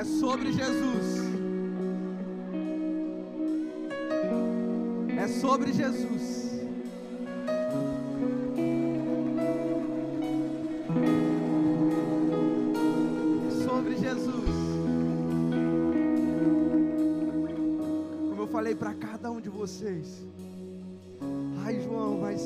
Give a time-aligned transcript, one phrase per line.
[0.00, 1.18] É sobre Jesus.
[5.14, 6.64] É sobre Jesus.
[13.46, 14.50] É sobre Jesus.
[18.30, 20.26] Como eu falei para cada um de vocês.
[21.62, 22.40] Ai, João, mas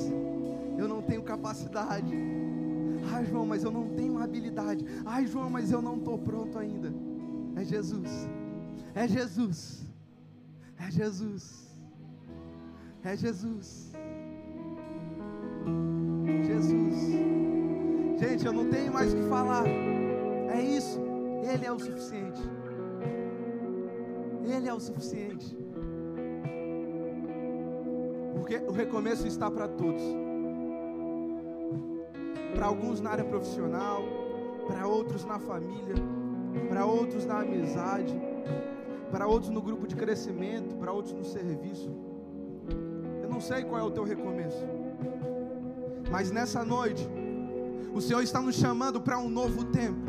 [0.77, 2.13] eu não tenho capacidade.
[3.13, 4.85] Ai, João, mas eu não tenho habilidade.
[5.07, 7.14] Ai, João, mas eu não estou pronto ainda.
[7.57, 8.29] É Jesus.
[8.95, 9.87] É Jesus.
[10.79, 11.65] É Jesus.
[13.03, 13.93] É Jesus.
[16.45, 16.95] Jesus.
[18.19, 19.65] Gente, eu não tenho mais o que falar.
[19.67, 21.01] É isso.
[21.43, 22.43] Ele é o suficiente.
[24.45, 25.57] Ele é o suficiente.
[28.35, 30.03] Porque o recomeço está para todos.
[32.55, 34.03] Para alguns na área profissional,
[34.67, 35.97] para outros na família,
[36.69, 38.15] para outros na amizade,
[39.11, 41.91] para outros no grupo de crescimento, para outros no serviço.
[43.23, 44.65] Eu não sei qual é o teu recomeço.
[46.11, 47.09] Mas nessa noite,
[47.93, 50.01] o Senhor está nos chamando para um novo tempo.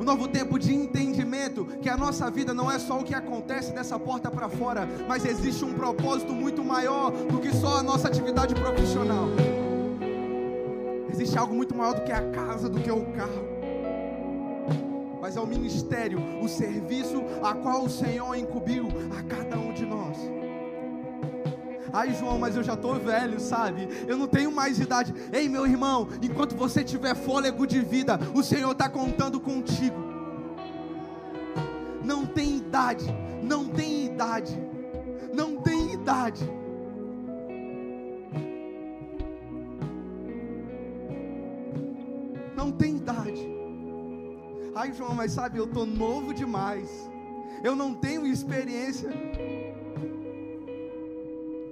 [0.00, 3.72] Um novo tempo de entendimento que a nossa vida não é só o que acontece
[3.72, 8.08] dessa porta para fora, mas existe um propósito muito maior do que só a nossa
[8.08, 9.28] atividade profissional.
[11.08, 13.61] Existe algo muito maior do que a casa, do que o carro.
[15.22, 19.86] Mas é o ministério, o serviço a qual o Senhor incumbiu a cada um de
[19.86, 20.18] nós.
[21.92, 23.86] Ai, João, mas eu já estou velho, sabe?
[24.08, 25.14] Eu não tenho mais idade.
[25.32, 29.96] Ei, meu irmão, enquanto você tiver fôlego de vida, o Senhor está contando contigo.
[32.04, 33.06] Não tem idade,
[33.44, 34.60] não tem idade,
[35.32, 36.42] não tem idade.
[42.56, 43.61] Não tem idade.
[44.74, 46.88] Ai, João, mas sabe, eu estou novo demais.
[47.62, 49.10] Eu não tenho experiência.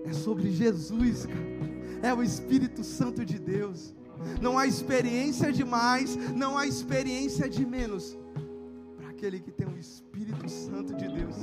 [0.04, 1.50] É sobre Jesus, cara.
[2.02, 3.94] É o Espírito Santo de Deus.
[4.40, 8.18] Não há experiência de mais, não há experiência de menos.
[8.96, 11.36] Para aquele que tem o Espírito Santo de Deus.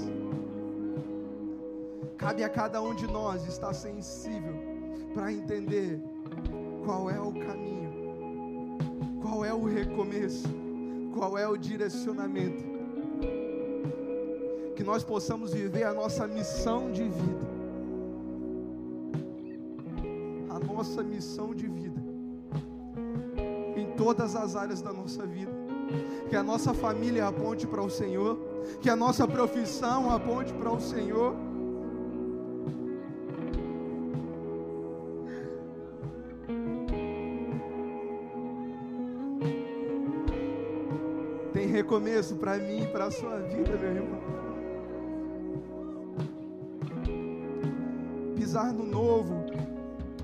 [2.18, 4.54] Cabe a cada um de nós estar sensível
[5.14, 6.02] para entender
[6.84, 8.78] qual é o caminho,
[9.22, 10.48] qual é o recomeço,
[11.18, 12.64] qual é o direcionamento.
[14.76, 17.58] Que nós possamos viver a nossa missão de vida
[20.78, 22.00] nossa missão de vida,
[23.76, 25.52] em todas as áreas da nossa vida.
[26.30, 28.38] Que a nossa família aponte para o Senhor,
[28.80, 31.34] que a nossa profissão aponte para o Senhor.
[41.54, 44.22] Tem recomeço para mim e para a sua vida, meu irmão.
[48.36, 49.48] Pisar no novo,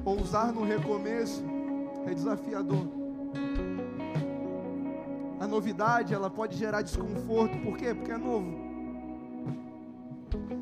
[0.05, 1.41] Ousar no recomeço
[2.05, 2.85] é desafiador.
[5.39, 7.57] A novidade, ela pode gerar desconforto.
[7.59, 7.93] Por quê?
[7.93, 8.51] Porque é novo.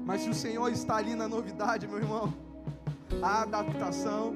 [0.06, 2.32] Mas se o Senhor está ali na novidade, meu irmão,
[3.22, 4.36] a adaptação,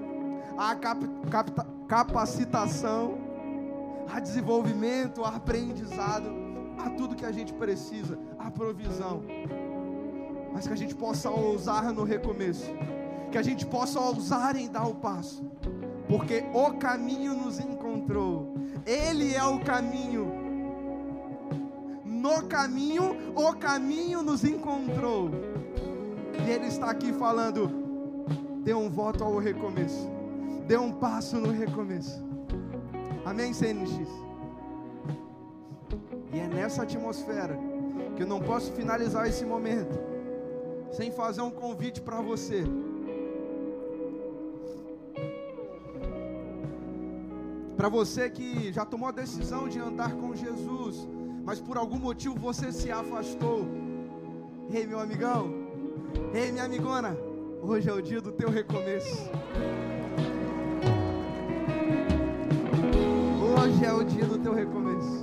[0.57, 1.51] a cap, cap,
[1.87, 3.19] capacitação,
[4.11, 6.29] a desenvolvimento, a aprendizado,
[6.77, 9.23] a tudo que a gente precisa, a provisão.
[10.53, 12.71] Mas que a gente possa ousar no recomeço
[13.35, 15.43] que a gente possa ousar em dar o passo,
[16.07, 18.55] porque o caminho nos encontrou,
[18.85, 20.31] Ele é o caminho.
[22.05, 25.31] No caminho, o caminho nos encontrou,
[26.45, 27.69] e Ele está aqui falando:
[28.63, 30.09] dê um voto ao recomeço,
[30.65, 32.24] dê um passo no recomeço.
[33.25, 34.07] Amém, CNX?
[36.31, 37.57] E é nessa atmosfera
[38.15, 39.97] que eu não posso finalizar esse momento
[40.91, 42.63] sem fazer um convite para você.
[47.75, 51.07] Para você que já tomou a decisão de andar com Jesus,
[51.43, 53.65] mas por algum motivo você se afastou.
[54.71, 55.51] Ei, meu amigão,
[56.33, 57.17] ei, minha amigona,
[57.61, 59.29] hoje é o dia do teu recomeço.
[63.75, 65.21] Hoje é o dia do teu recomeço.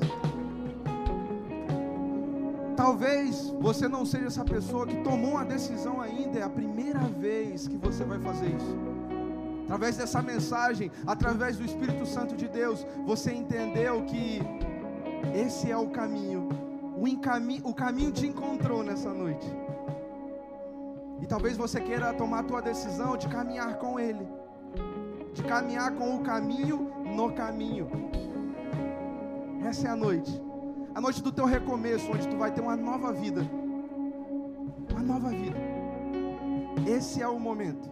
[2.76, 7.66] Talvez você não seja essa pessoa que tomou a decisão ainda, é a primeira vez
[7.66, 8.76] que você vai fazer isso
[9.64, 14.42] através dessa mensagem, através do Espírito Santo de Deus, você entendeu que
[15.34, 16.50] esse é o caminho,
[16.94, 19.46] o, encami o caminho te encontrou nessa noite.
[21.22, 24.28] E talvez você queira tomar a tua decisão de caminhar com Ele,
[25.32, 27.88] de caminhar com o caminho no caminho.
[29.64, 30.40] Essa é a noite.
[30.94, 33.48] a noite do teu recomeço, onde tu vai ter uma nova vida.
[34.90, 35.56] Uma nova vida.
[36.86, 37.88] Esse é o momento.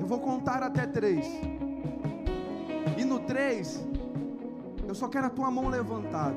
[0.00, 1.26] Eu vou contar até três.
[2.96, 3.86] E no três,
[4.88, 6.36] eu só quero a tua mão levantada.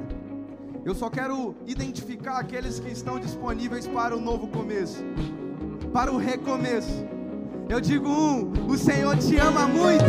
[0.84, 5.04] Eu só quero identificar aqueles que estão disponíveis para o novo começo,
[5.94, 7.06] para o recomeço.
[7.68, 10.06] Eu digo um, o Senhor te ama muito.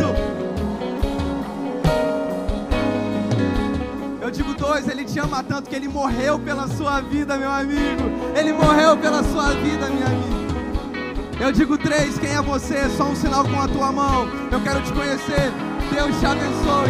[4.27, 8.11] Eu digo dois, Ele te ama tanto que Ele morreu pela sua vida, meu amigo.
[8.35, 11.39] Ele morreu pela sua vida, minha amiga.
[11.39, 12.89] Eu digo três, quem é você?
[12.97, 14.27] Só um sinal com a tua mão.
[14.51, 15.49] Eu quero te conhecer.
[15.93, 16.89] Deus te abençoe.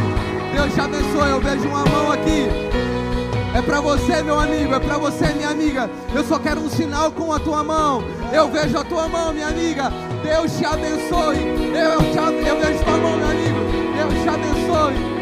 [0.51, 1.29] Deus te abençoe.
[1.29, 2.47] Eu vejo uma mão aqui.
[3.53, 5.87] É para você, meu amigo, é para você, minha amiga.
[6.15, 8.03] Eu só quero um sinal com a tua mão.
[8.33, 9.91] Eu vejo a tua mão, minha amiga.
[10.23, 11.37] Deus te abençoe.
[11.37, 13.59] Eu, te, eu vejo tua mão, meu amigo.
[13.95, 15.17] Deus te abençoe.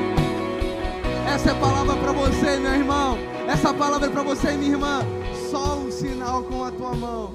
[1.28, 1.75] Essa é a palavra
[3.66, 5.00] Essa palavra é para você, minha irmã.
[5.50, 7.32] Só um sinal com a tua mão.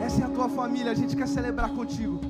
[0.00, 2.20] Essa é a tua família, a gente quer celebrar contigo.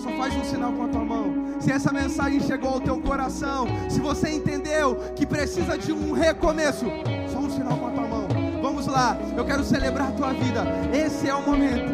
[0.00, 1.32] Só faz um sinal com a tua mão.
[1.60, 6.86] Se essa mensagem chegou ao teu coração, se você entendeu que precisa de um recomeço,
[7.32, 8.26] só um sinal com a tua mão.
[8.60, 10.64] Vamos lá, eu quero celebrar a tua vida.
[10.92, 11.92] Esse é o momento.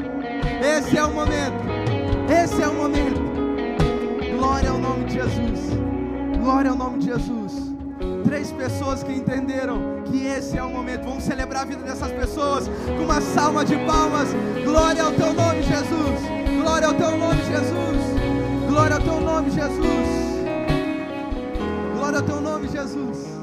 [0.65, 1.65] Esse é o momento.
[2.43, 3.21] Esse é o momento.
[4.39, 5.61] Glória ao nome de Jesus.
[6.43, 7.74] Glória ao nome de Jesus.
[8.35, 11.05] Três pessoas que entenderam que esse é o momento.
[11.05, 14.29] Vamos celebrar a vida dessas pessoas com uma salva de palmas.
[14.65, 16.61] Glória ao teu nome, Jesus.
[16.61, 18.67] Glória ao teu nome, Jesus.
[18.69, 19.87] Glória ao teu nome, Jesus.
[21.97, 23.34] Glória ao teu nome, Jesus.